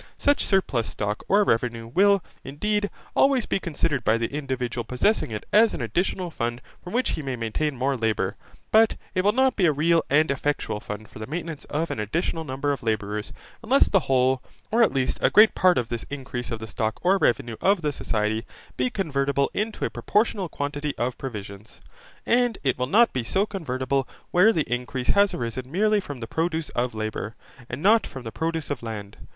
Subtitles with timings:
[0.17, 5.45] Such surplus stock or revenue will, indeed, always be considered by the individual possessing it
[5.53, 8.35] as an additional fund from which he may maintain more labour:
[8.71, 11.99] but it will not be a real and effectual fund for the maintenance of an
[11.99, 14.41] additional number of labourers, unless the whole,
[14.71, 17.83] or at least a great part of this increase of the stock or revenue of
[17.83, 18.43] the society,
[18.77, 21.79] be convertible into a proportional quantity of provisions;
[22.25, 26.25] and it will not be so convertible where the increase has arisen merely from the
[26.27, 27.35] produce of labour,
[27.69, 29.15] and not from the produce of land.